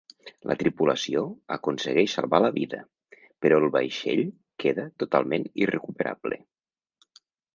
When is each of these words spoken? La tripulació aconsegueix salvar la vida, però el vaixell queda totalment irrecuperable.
La 0.51 0.55
tripulació 0.59 1.19
aconsegueix 1.55 2.15
salvar 2.19 2.39
la 2.45 2.49
vida, 2.55 2.79
però 3.45 3.59
el 3.63 3.67
vaixell 3.77 4.23
queda 4.65 4.87
totalment 5.05 5.45
irrecuperable. 5.67 6.41